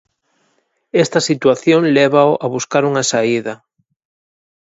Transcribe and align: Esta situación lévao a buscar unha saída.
Esta 1.03 1.19
situación 1.29 1.81
lévao 1.95 2.31
a 2.43 2.45
buscar 2.55 2.83
unha 2.89 3.03
saída. 3.11 3.53